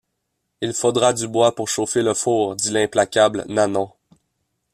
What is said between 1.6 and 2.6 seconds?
chauffer le four,